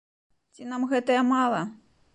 Ці 0.57 0.65
нам 0.71 0.89
гэтае 0.95 1.21
мала? 1.35 1.61